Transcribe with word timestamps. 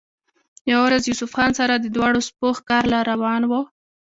يوه 0.69 0.83
ورځ 0.85 1.03
يوسف 1.09 1.31
خان 1.37 1.51
سره 1.59 1.73
د 1.77 1.85
دواړو 1.95 2.19
سپو 2.27 2.47
ښکار 2.57 2.83
له 2.93 2.99
روان 3.11 3.41
وۀ 3.49 3.61